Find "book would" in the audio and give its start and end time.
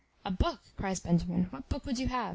1.69-1.99